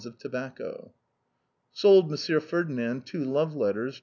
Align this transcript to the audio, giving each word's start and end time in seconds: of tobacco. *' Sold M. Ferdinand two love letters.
of 0.03 0.17
tobacco. 0.17 0.95
*' 1.31 1.71
Sold 1.71 2.11
M. 2.11 2.39
Ferdinand 2.41 3.05
two 3.05 3.23
love 3.23 3.55
letters. 3.55 3.99